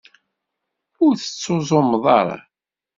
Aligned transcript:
Ur 1.05 1.13
tettuẓumeḍ 1.15 2.05
ara. 2.19 2.37